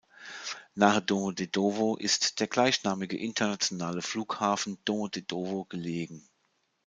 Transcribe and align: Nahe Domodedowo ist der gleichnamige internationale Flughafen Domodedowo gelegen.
Nahe 0.73 0.99
Domodedowo 0.99 1.95
ist 1.95 2.39
der 2.39 2.47
gleichnamige 2.47 3.17
internationale 3.17 4.01
Flughafen 4.01 4.79
Domodedowo 4.83 5.65
gelegen. 5.65 6.27